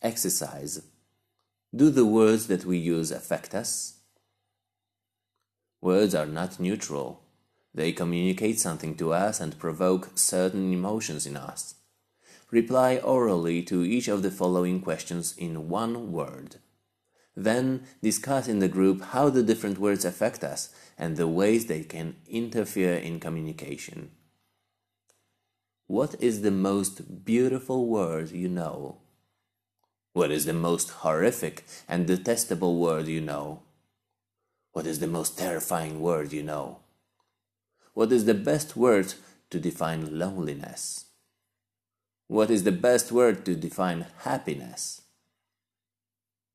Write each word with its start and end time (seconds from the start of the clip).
Exercise. 0.00 0.80
Do 1.74 1.90
the 1.90 2.06
words 2.06 2.46
that 2.46 2.64
we 2.64 2.78
use 2.78 3.10
affect 3.10 3.52
us? 3.52 3.98
Words 5.80 6.14
are 6.14 6.24
not 6.26 6.60
neutral. 6.60 7.20
They 7.74 7.90
communicate 7.90 8.60
something 8.60 8.94
to 8.96 9.12
us 9.12 9.40
and 9.40 9.58
provoke 9.58 10.10
certain 10.14 10.72
emotions 10.72 11.26
in 11.26 11.36
us. 11.36 11.74
Reply 12.52 12.98
orally 12.98 13.60
to 13.64 13.84
each 13.84 14.06
of 14.06 14.22
the 14.22 14.30
following 14.30 14.80
questions 14.80 15.36
in 15.36 15.68
one 15.68 16.12
word. 16.12 16.56
Then 17.36 17.82
discuss 18.00 18.46
in 18.46 18.60
the 18.60 18.68
group 18.68 19.02
how 19.02 19.30
the 19.30 19.42
different 19.42 19.78
words 19.78 20.04
affect 20.04 20.44
us 20.44 20.72
and 20.96 21.16
the 21.16 21.26
ways 21.26 21.66
they 21.66 21.82
can 21.82 22.16
interfere 22.28 22.94
in 22.94 23.18
communication. 23.18 24.12
What 25.88 26.14
is 26.20 26.42
the 26.42 26.52
most 26.52 27.24
beautiful 27.24 27.88
word 27.88 28.30
you 28.30 28.48
know? 28.48 28.98
What 30.12 30.30
is 30.30 30.46
the 30.46 30.52
most 30.52 30.90
horrific 30.90 31.64
and 31.88 32.06
detestable 32.06 32.78
word 32.78 33.06
you 33.06 33.20
know? 33.20 33.62
What 34.72 34.86
is 34.86 34.98
the 34.98 35.06
most 35.06 35.38
terrifying 35.38 36.00
word 36.00 36.32
you 36.32 36.42
know? 36.42 36.78
What 37.94 38.12
is 38.12 38.24
the 38.24 38.34
best 38.34 38.76
word 38.76 39.14
to 39.50 39.58
define 39.58 40.18
loneliness? 40.18 41.06
What 42.28 42.50
is 42.50 42.64
the 42.64 42.72
best 42.72 43.10
word 43.10 43.44
to 43.46 43.54
define 43.54 44.06
happiness? 44.18 45.02